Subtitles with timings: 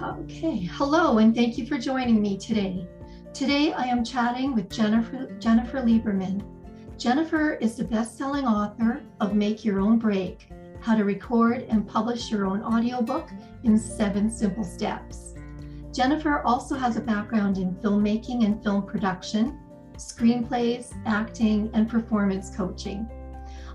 [0.00, 2.86] Okay, hello, and thank you for joining me today.
[3.34, 6.40] Today I am chatting with Jennifer, Jennifer Lieberman.
[6.96, 10.50] Jennifer is the best-selling author of Make Your Own Break,
[10.80, 13.28] How to Record and Publish Your Own Audiobook
[13.64, 15.34] in Seven Simple Steps.
[15.92, 19.58] Jennifer also has a background in filmmaking and film production,
[19.96, 23.08] screenplays, acting, and performance coaching.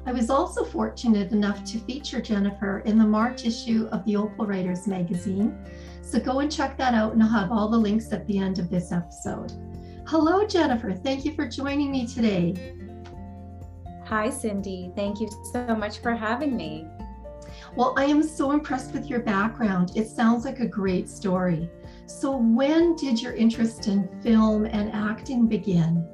[0.05, 4.45] I was also fortunate enough to feature Jennifer in the March issue of the Opal
[4.45, 5.57] Writers magazine.
[6.03, 8.59] So go and check that out, and I'll have all the links at the end
[8.59, 9.53] of this episode.
[10.05, 10.93] Hello, Jennifer.
[10.93, 12.75] Thank you for joining me today.
[14.05, 14.91] Hi, Cindy.
[14.95, 16.87] Thank you so much for having me.
[17.75, 19.93] Well, I am so impressed with your background.
[19.95, 21.69] It sounds like a great story.
[22.05, 26.05] So, when did your interest in film and acting begin?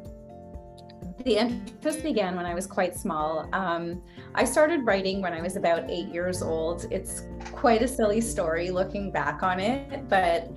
[1.25, 3.49] The interest began when I was quite small.
[3.53, 4.01] Um,
[4.35, 6.85] I started writing when I was about eight years old.
[6.91, 10.49] It's quite a silly story looking back on it, but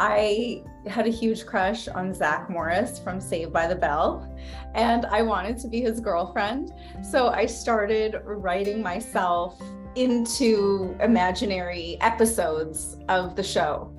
[0.00, 4.36] I had a huge crush on Zach Morris from Saved by the Bell,
[4.74, 6.72] and I wanted to be his girlfriend.
[7.02, 9.60] So I started writing myself
[9.94, 13.92] into imaginary episodes of the show,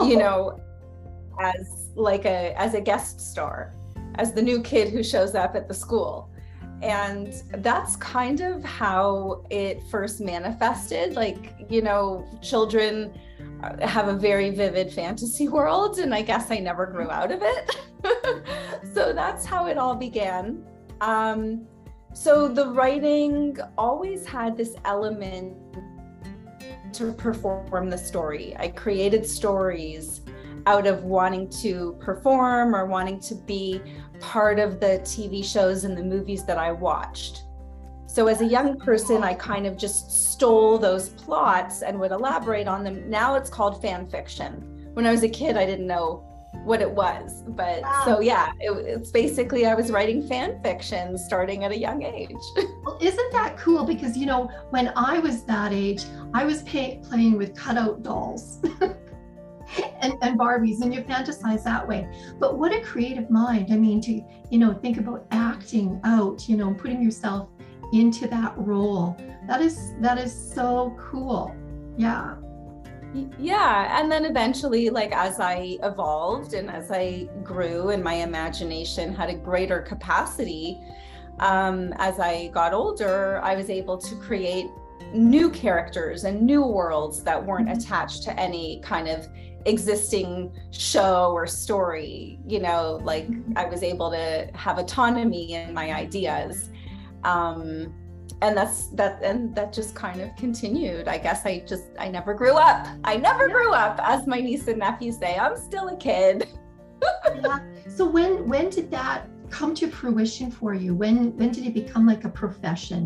[0.00, 0.60] you know,
[1.40, 3.74] as like a as a guest star
[4.18, 6.30] as the new kid who shows up at the school.
[6.82, 11.14] And that's kind of how it first manifested.
[11.14, 13.18] Like, you know, children
[13.62, 17.40] uh, have a very vivid fantasy world, and I guess I never grew out of
[17.42, 17.76] it.
[18.94, 20.64] so that's how it all began.
[21.00, 21.66] Um,
[22.12, 25.56] so the writing always had this element
[26.94, 28.56] to perform the story.
[28.58, 30.22] I created stories
[30.66, 33.80] out of wanting to perform or wanting to be
[34.20, 37.44] part of the TV shows and the movies that I watched.
[38.06, 42.66] So as a young person, I kind of just stole those plots and would elaborate
[42.66, 43.08] on them.
[43.08, 44.88] Now it's called fan fiction.
[44.94, 46.24] When I was a kid, I didn't know
[46.64, 47.42] what it was.
[47.46, 48.02] But wow.
[48.04, 52.30] so yeah, it, it's basically I was writing fan fiction starting at a young age.
[52.84, 53.84] well, isn't that cool?
[53.84, 56.04] Because you know, when I was that age,
[56.34, 58.62] I was pay, playing with cutout dolls.
[60.00, 62.08] and, and Barbies, and you fantasize that way.
[62.38, 63.72] But what a creative mind.
[63.72, 64.20] I mean, to,
[64.50, 67.48] you know, think about acting out, you know, putting yourself
[67.92, 69.16] into that role.
[69.46, 71.54] That is that is so cool.
[71.96, 72.36] Yeah.
[73.38, 73.98] Yeah.
[73.98, 79.30] And then eventually, like as I evolved and as I grew and my imagination had
[79.30, 80.78] a greater capacity,
[81.40, 84.66] um, as I got older, I was able to create
[85.14, 87.78] new characters and new worlds that weren't mm-hmm.
[87.78, 89.26] attached to any kind of
[89.68, 95.92] existing show or story you know like i was able to have autonomy in my
[95.92, 96.70] ideas.
[97.24, 97.92] Um
[98.40, 101.08] and that's that and that just kind of continued.
[101.08, 102.86] I guess i just i never grew up.
[103.04, 105.36] I never grew up as my niece and nephew say.
[105.36, 106.48] I'm still a kid.
[107.42, 107.60] Yeah.
[107.88, 110.94] so when when did that come to fruition for you?
[110.94, 113.00] When when did it become like a profession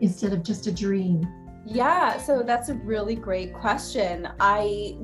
[0.00, 1.26] instead of just a dream?
[1.66, 4.28] Yeah so that's a really great question.
[4.40, 4.96] I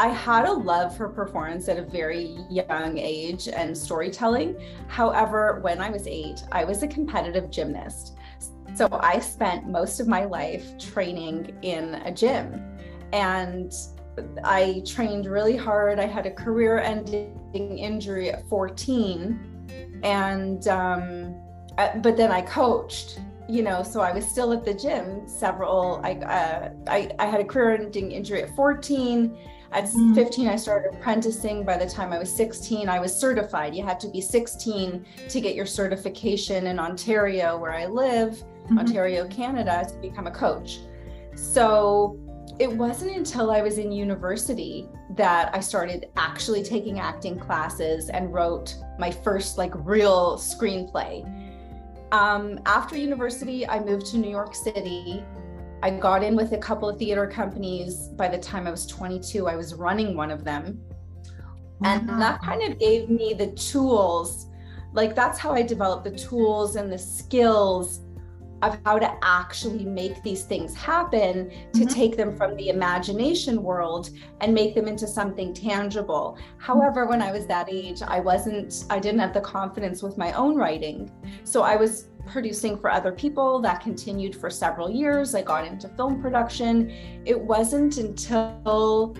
[0.00, 4.56] I had a love for performance at a very young age and storytelling.
[4.88, 8.16] However, when I was eight, I was a competitive gymnast.
[8.74, 12.78] So I spent most of my life training in a gym.
[13.12, 13.74] And
[14.42, 16.00] I trained really hard.
[16.00, 20.00] I had a career ending injury at 14.
[20.02, 21.34] And, um,
[21.76, 25.26] uh, but then I coached you know, so I was still at the gym.
[25.26, 29.36] Several, I, uh, I, I had a career-ending injury at 14,
[29.72, 30.14] at mm.
[30.14, 31.64] 15, I started apprenticing.
[31.64, 33.74] By the time I was 16, I was certified.
[33.74, 38.78] You had to be 16 to get your certification in Ontario, where I live, mm-hmm.
[38.78, 40.80] Ontario, Canada, to become a coach.
[41.36, 42.18] So
[42.58, 48.32] it wasn't until I was in university that I started actually taking acting classes and
[48.32, 51.24] wrote my first like real screenplay.
[52.12, 55.24] Um, after university, I moved to New York City
[55.82, 58.08] I got in with a couple of theater companies.
[58.08, 60.80] By the time I was 22, I was running one of them.
[61.82, 64.48] And that kind of gave me the tools.
[64.92, 68.00] Like, that's how I developed the tools and the skills
[68.62, 71.86] of how to actually make these things happen to mm-hmm.
[71.86, 74.10] take them from the imagination world
[74.40, 76.38] and make them into something tangible.
[76.58, 80.32] However, when I was that age, I wasn't, I didn't have the confidence with my
[80.32, 81.10] own writing.
[81.44, 85.34] So I was producing for other people that continued for several years.
[85.34, 86.90] I got into film production.
[87.24, 89.16] It wasn't until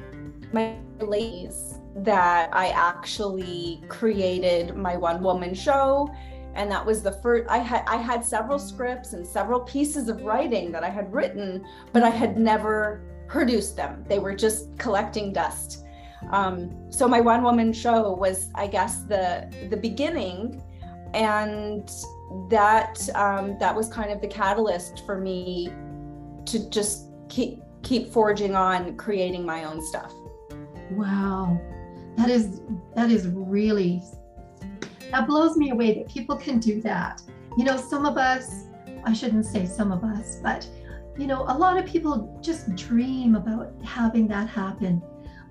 [0.52, 1.52] my late
[1.96, 6.08] that I actually created my one woman show
[6.54, 10.22] and that was the first I had I had several scripts and several pieces of
[10.22, 14.04] writing that I had written but I had never produced them.
[14.08, 15.84] They were just collecting dust.
[16.30, 20.62] Um, so my one woman show was, I guess, the the beginning,
[21.14, 21.90] and
[22.50, 25.72] that um, that was kind of the catalyst for me
[26.46, 30.12] to just keep keep forging on creating my own stuff.
[30.90, 31.58] Wow,
[32.16, 32.60] that is
[32.96, 34.02] that is really
[35.10, 37.22] that blows me away that people can do that.
[37.56, 38.66] You know, some of us,
[39.04, 40.68] I shouldn't say some of us, but
[41.16, 45.02] you know, a lot of people just dream about having that happen.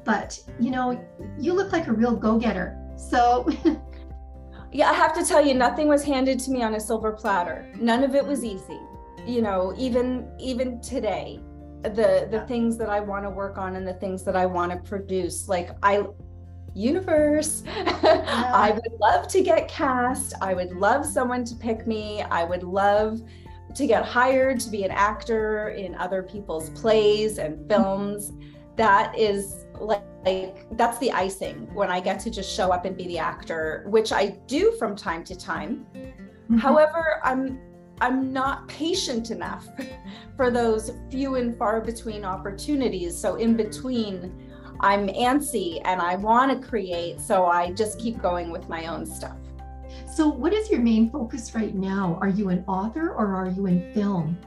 [0.03, 0.99] But, you know,
[1.37, 2.75] you look like a real go getter.
[2.97, 3.47] So,
[4.71, 7.71] yeah, I have to tell you, nothing was handed to me on a silver platter.
[7.79, 8.79] None of it was easy.
[9.27, 11.39] You know, even even today,
[11.83, 14.71] the the things that I want to work on and the things that I want
[14.71, 16.05] to produce, like I
[16.75, 17.63] universe.
[18.01, 18.51] Yeah.
[18.53, 20.33] I would love to get cast.
[20.41, 22.21] I would love someone to pick me.
[22.23, 23.21] I would love
[23.75, 28.31] to get hired to be an actor in other people's plays and films.
[28.77, 32.95] That is like, like that's the icing when I get to just show up and
[32.95, 35.85] be the actor, which I do from time to time.
[35.93, 36.57] Mm-hmm.
[36.57, 37.59] However, I'm
[38.01, 39.67] I'm not patient enough
[40.37, 43.17] for those few and far between opportunities.
[43.17, 44.48] So in between,
[44.79, 49.05] I'm antsy and I want to create, so I just keep going with my own
[49.05, 49.35] stuff.
[50.11, 52.17] So, what is your main focus right now?
[52.21, 54.37] Are you an author or are you in film?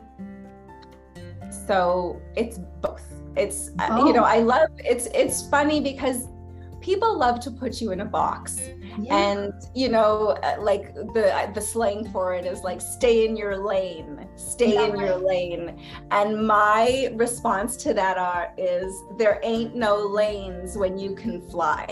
[1.67, 3.05] So, it's both.
[3.37, 6.29] It's uh, you know, I love it's it's funny because
[6.82, 8.61] people love to put you in a box.
[8.99, 9.17] Yeah.
[9.17, 13.56] And you know, uh, like the the slang for it is like stay in your
[13.56, 15.81] lane, stay yeah, in your lane.
[16.11, 21.87] And my response to that are is there ain't no lanes when you can fly.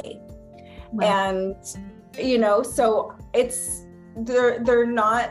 [0.92, 1.08] Right.
[1.08, 1.56] And
[2.18, 3.86] you know so it's
[4.18, 5.30] they're they're not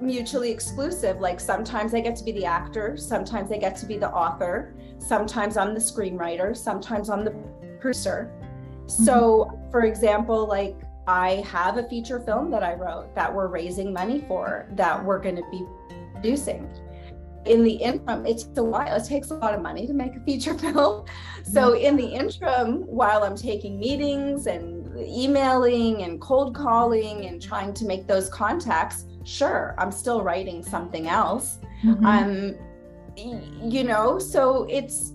[0.00, 3.96] mutually exclusive like sometimes i get to be the actor sometimes i get to be
[3.96, 7.30] the author sometimes i'm the screenwriter sometimes i'm the
[7.80, 8.32] producer
[8.88, 9.70] so mm-hmm.
[9.70, 10.76] for example like
[11.06, 15.20] i have a feature film that i wrote that we're raising money for that we're
[15.20, 15.64] going to be
[16.14, 16.68] producing
[17.48, 18.96] in the interim, it takes a while.
[18.96, 21.06] It takes a lot of money to make a feature film.
[21.42, 27.74] So in the interim, while I'm taking meetings and emailing and cold calling and trying
[27.74, 31.58] to make those contacts, sure, I'm still writing something else.
[31.82, 32.06] Mm-hmm.
[32.06, 32.54] Um,
[33.16, 35.12] you know, so it's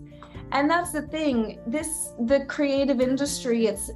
[0.53, 1.59] and that's the thing.
[1.67, 3.65] This the creative industry.
[3.65, 3.91] It's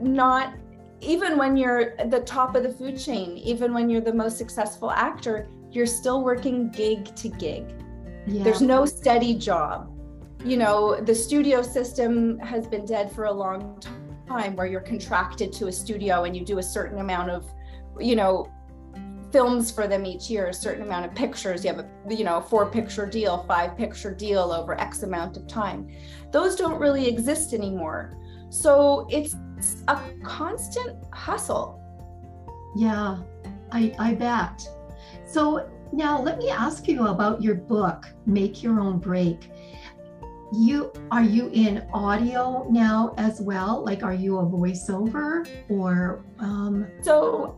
[0.00, 0.54] not
[1.00, 4.36] even when you're at the top of the food chain, even when you're the most
[4.36, 7.64] successful actor, you're still working gig to gig.
[8.26, 8.44] Yeah.
[8.44, 9.90] There's no steady job.
[10.44, 13.82] You know, the studio system has been dead for a long
[14.28, 17.46] time where you're contracted to a studio and you do a certain amount of,
[17.98, 18.48] you know,
[19.30, 21.64] films for them each year, a certain amount of pictures.
[21.64, 25.46] You have a, you know, four picture deal, five picture deal over X amount of
[25.46, 25.88] time.
[26.30, 28.16] Those don't really exist anymore.
[28.50, 29.36] So it's
[29.88, 31.80] a constant hustle.
[32.76, 33.18] Yeah,
[33.72, 34.66] I, I bet.
[35.26, 39.50] So now let me ask you about your book, Make Your Own Break.
[40.52, 43.84] You are you in audio now as well?
[43.84, 47.57] Like are you a voiceover or um so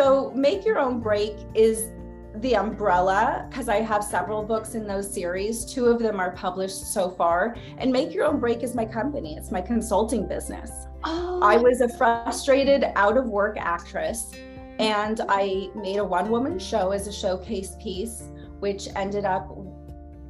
[0.00, 1.90] so Make Your Own Break is
[2.36, 5.66] the umbrella because I have several books in those series.
[5.66, 7.54] Two of them are published so far.
[7.76, 10.70] And Make Your Own Break is my company, it's my consulting business.
[11.04, 11.40] Oh.
[11.42, 14.32] I was a frustrated out of work actress
[14.78, 18.22] and I made a one woman show as a showcase piece,
[18.60, 19.54] which ended up,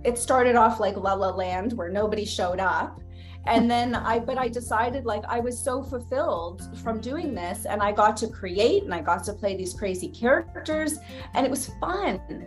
[0.02, 3.00] it started off like La La Land, where nobody showed up.
[3.46, 7.82] And then I, but I decided like I was so fulfilled from doing this, and
[7.82, 10.98] I got to create and I got to play these crazy characters,
[11.34, 12.46] and it was fun.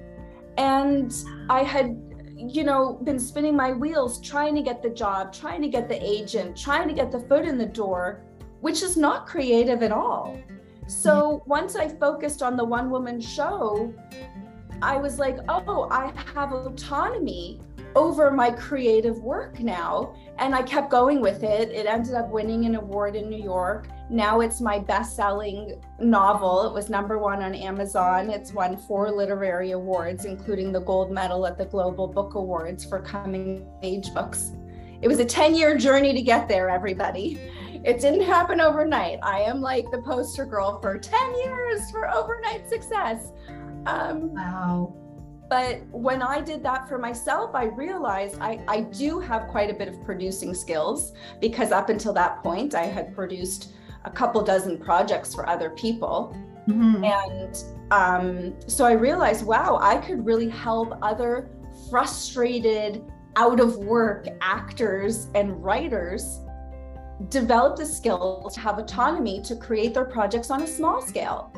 [0.58, 1.14] And
[1.50, 1.98] I had
[2.36, 6.04] you know, been spinning my wheels trying to get the job, trying to get the
[6.04, 8.22] agent, trying to get the foot in the door,
[8.62, 10.38] which is not creative at all.
[10.88, 11.50] So mm-hmm.
[11.50, 13.94] once I focused on the one woman show,
[14.82, 17.62] I was like, oh, I have autonomy
[17.96, 20.16] over my creative work now.
[20.40, 21.70] And I kept going with it.
[21.70, 23.88] It ended up winning an award in New York.
[24.10, 26.66] Now it's my best selling novel.
[26.68, 28.30] It was number one on Amazon.
[28.30, 33.00] It's won four literary awards, including the gold medal at the Global Book Awards for
[33.00, 34.54] coming age books.
[35.02, 37.40] It was a 10 year journey to get there, everybody.
[37.84, 39.20] It didn't happen overnight.
[39.22, 43.34] I am like the poster girl for 10 years for overnight success.
[43.86, 44.96] Um, wow.
[45.54, 49.74] But when I did that for myself, I realized I, I do have quite a
[49.76, 54.80] bit of producing skills because up until that point, I had produced a couple dozen
[54.80, 56.36] projects for other people.
[56.68, 57.04] Mm-hmm.
[57.04, 61.52] And um, so I realized, wow, I could really help other
[61.88, 63.04] frustrated,
[63.36, 66.40] out of work actors and writers
[67.30, 71.54] develop the skills to have autonomy to create their projects on a small scale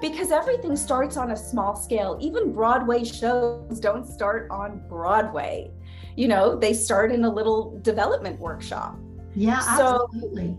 [0.00, 2.18] because everything starts on a small scale.
[2.20, 5.70] Even Broadway shows don't start on Broadway.
[6.16, 8.98] You know, they start in a little development workshop.
[9.34, 10.56] Yeah, so absolutely.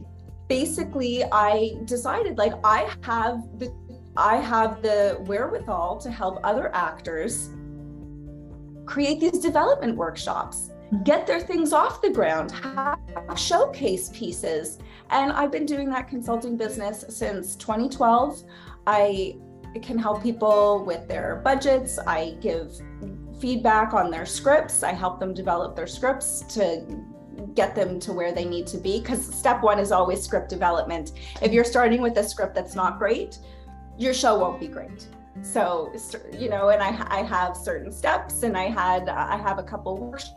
[0.48, 3.74] basically I decided like I have the
[4.15, 7.50] I have the wherewithal to help other actors
[8.86, 11.03] create these development workshops mm-hmm.
[11.03, 12.98] get their things off the ground, have
[13.38, 14.79] showcase pieces.
[15.10, 18.43] And I've been doing that consulting business since 2012.
[18.89, 19.36] I
[19.81, 22.00] can help people with their budgets.
[22.00, 22.72] I give
[23.39, 24.84] feedback on their scripts.
[24.84, 26.86] I help them develop their scripts to
[27.53, 31.12] get them to where they need to be because step one is always script development.
[31.41, 33.39] If you're starting with a script that's not great,
[33.98, 35.08] your show won't be great
[35.41, 35.89] so
[36.38, 39.96] you know and i i have certain steps and i had i have a couple
[39.96, 40.34] workshops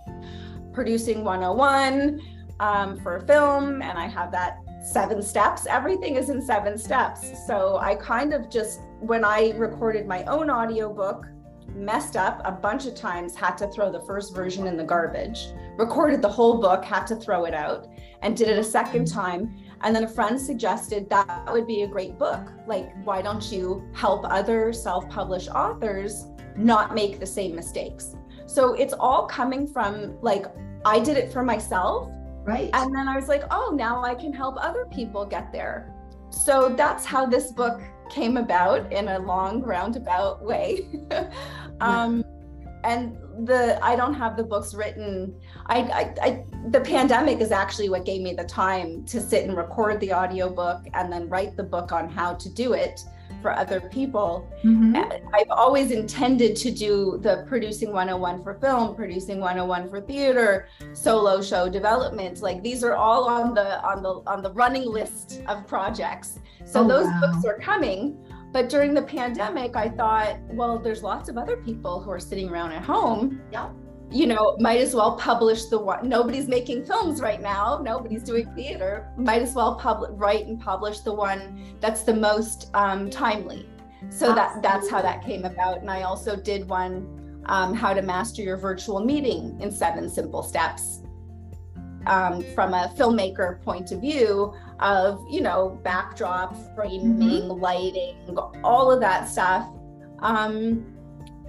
[0.73, 2.21] producing 101
[2.63, 5.67] um, for a film, and I have that seven steps.
[5.67, 7.47] Everything is in seven steps.
[7.47, 11.27] So I kind of just, when I recorded my own audiobook,
[11.75, 15.49] messed up a bunch of times, had to throw the first version in the garbage,
[15.79, 17.89] recorded the whole book, had to throw it out,
[18.23, 19.57] and did it a second time.
[19.83, 22.49] And then a friend suggested that would be a great book.
[22.67, 28.15] Like, why don't you help other self published authors not make the same mistakes?
[28.47, 30.47] So it's all coming from like,
[30.85, 32.11] I did it for myself.
[32.45, 32.71] Right.
[32.73, 35.95] And then I was like, oh, now I can help other people get there.
[36.31, 37.81] So that's how this book
[38.11, 40.89] came about in a long roundabout way.
[41.81, 42.25] um,
[42.85, 45.35] and the I don't have the books written.
[45.67, 49.57] I, I, I the pandemic is actually what gave me the time to sit and
[49.57, 53.01] record the audiobook and then write the book on how to do it
[53.43, 54.49] for other people.
[54.65, 54.97] Mm-hmm.
[55.35, 61.43] I've always intended to do the producing 101 for film, producing 101 for theater, solo
[61.43, 62.41] show development.
[62.41, 66.39] Like these are all on the on the on the running list of projects.
[66.65, 67.21] So oh, those wow.
[67.21, 68.17] books are coming.
[68.53, 72.51] But during the pandemic, I thought, well, there's lots of other people who are sitting
[72.51, 73.41] around at home.
[73.51, 73.71] Yeah
[74.13, 76.09] you know, might as well publish the one.
[76.09, 77.81] Nobody's making films right now.
[77.83, 79.09] Nobody's doing theater.
[79.17, 83.69] Might as well publish, write and publish the one that's the most um, timely.
[84.11, 85.79] So that that's how that came about.
[85.79, 90.43] And I also did one, um, how to master your virtual meeting in seven simple
[90.43, 91.01] steps.
[92.07, 97.61] Um, from a filmmaker point of view of you know backdrop framing mm-hmm.
[97.61, 99.69] lighting all of that stuff
[100.19, 100.85] um,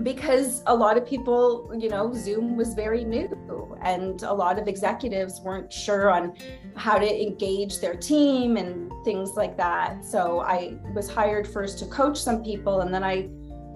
[0.01, 4.67] because a lot of people, you know, Zoom was very new and a lot of
[4.67, 6.35] executives weren't sure on
[6.75, 10.03] how to engage their team and things like that.
[10.03, 13.29] So I was hired first to coach some people and then I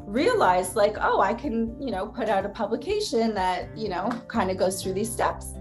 [0.08, 4.50] realized like, oh, I can, you know, put out a publication that, you know, kind
[4.50, 5.54] of goes through these steps.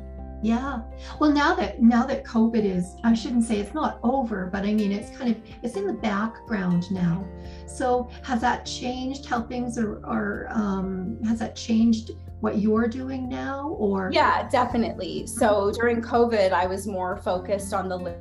[0.42, 0.82] Yeah.
[1.18, 4.74] Well, now that now that COVID is, I shouldn't say it's not over, but I
[4.74, 7.26] mean it's kind of it's in the background now.
[7.66, 13.28] So has that changed how things are, are um, has that changed what you're doing
[13.28, 14.10] now or?
[14.12, 15.26] Yeah, definitely.
[15.26, 18.16] So during COVID, I was more focused on the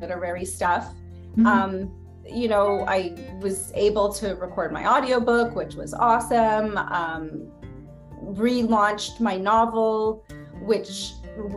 [0.00, 0.92] literary stuff.
[1.32, 1.46] Mm-hmm.
[1.46, 1.90] Um,
[2.26, 6.76] you know, I was able to record my audiobook, which was awesome.
[6.76, 7.50] Um,
[8.22, 10.24] relaunched my novel,
[10.60, 11.12] which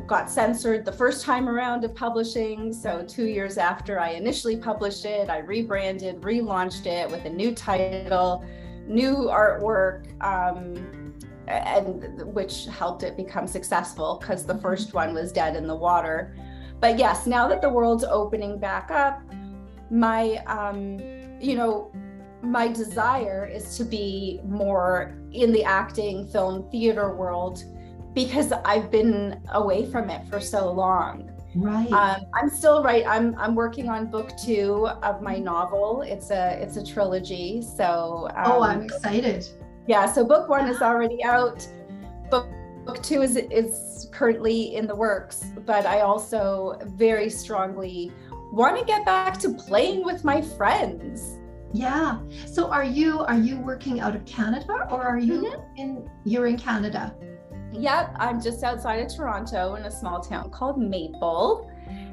[0.08, 2.74] got censored the first time around of publishing.
[2.74, 7.54] So, two years after I initially published it, I rebranded, relaunched it with a new
[7.54, 8.46] title,
[8.88, 11.16] new artwork, um,
[11.48, 16.36] and which helped it become successful because the first one was dead in the water.
[16.80, 19.22] But yes, now that the world's opening back up,
[19.90, 21.00] my, um,
[21.40, 21.92] you know,
[22.42, 27.64] my desire is to be more in the acting, film, theater world
[28.14, 31.32] because I've been away from it for so long.
[31.56, 31.92] Right.
[31.92, 33.06] Um, I'm still right.
[33.06, 36.02] I'm I'm working on book two of my novel.
[36.02, 37.62] It's a it's a trilogy.
[37.62, 39.48] So um, oh, I'm excited.
[39.88, 40.12] Yeah.
[40.12, 41.68] So book one is already out.
[42.30, 42.48] Book
[42.86, 45.46] book two is is currently in the works.
[45.66, 48.14] But I also very strongly
[48.54, 51.38] want to get back to playing with my friends.
[51.74, 52.20] Yeah.
[52.46, 55.78] So are you are you working out of Canada or are you mm-hmm.
[55.78, 57.14] in you're in Canada?
[57.74, 61.70] Yep, I'm just outside of Toronto in a small town called Maple.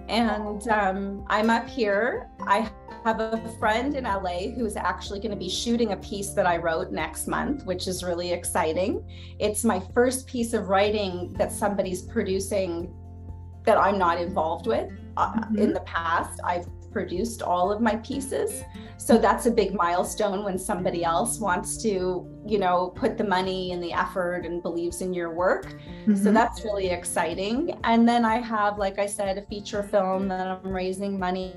[0.09, 2.31] And um, I'm up here.
[2.41, 2.71] I
[3.05, 6.57] have a friend in LA who's actually going to be shooting a piece that I
[6.57, 9.05] wrote next month, which is really exciting.
[9.39, 12.95] It's my first piece of writing that somebody's producing
[13.65, 14.91] that I'm not involved with.
[15.17, 15.59] Uh, mm-hmm.
[15.59, 18.63] In the past, I've produced all of my pieces.
[18.97, 23.73] So that's a big milestone when somebody else wants to, you know, put the money
[23.73, 25.67] and the effort and believes in your work.
[25.67, 26.17] Mm-hmm.
[26.17, 27.79] So that's really exciting.
[27.85, 31.55] And then I have, like I said, a feature film that I'm raising money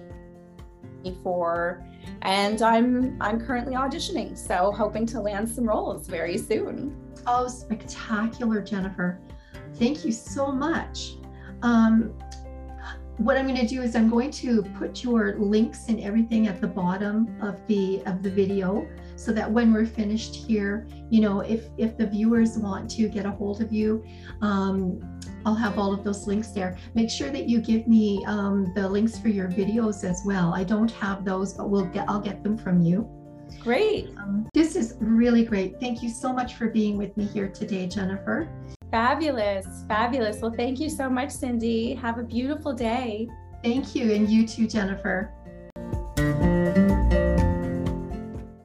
[1.24, 1.84] for
[2.22, 6.96] and I'm I'm currently auditioning so hoping to land some roles very soon.
[7.26, 9.20] Oh spectacular Jennifer.
[9.76, 11.16] Thank you so much.
[11.64, 12.14] Um,
[13.18, 16.60] what I'm going to do is I'm going to put your links and everything at
[16.60, 21.42] the bottom of the of the video so that when we're finished here, you know,
[21.42, 24.04] if if the viewers want to get a hold of you,
[24.42, 25.00] um,
[25.46, 26.78] I'll have all of those links there.
[26.96, 30.54] Make sure that you give me um, the links for your videos as well.
[30.54, 33.10] I don't have those, but we'll get I'll get them from you.
[33.60, 34.10] Great.
[34.18, 35.80] Um, this is really great.
[35.80, 38.50] Thank you so much for being with me here today, Jennifer.
[38.92, 39.66] Fabulous.
[39.88, 40.42] Fabulous.
[40.42, 41.94] Well, thank you so much, Cindy.
[41.96, 43.30] Have a beautiful day.
[43.64, 44.12] Thank you.
[44.12, 45.32] And you too, Jennifer.